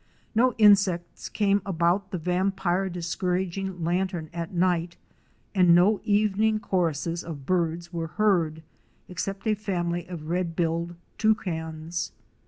[0.33, 4.95] No insects came about the vampire discouraging lantern at night
[5.53, 8.63] and no evening choruses of birds were heard
[9.07, 12.13] except a family of Red billed Toucans.